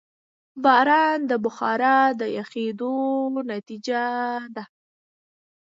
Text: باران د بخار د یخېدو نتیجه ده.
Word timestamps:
باران 0.63 1.19
د 1.29 1.31
بخار 1.43 1.81
د 2.19 2.21
یخېدو 2.37 2.93
نتیجه 3.51 4.03
ده. 4.55 4.63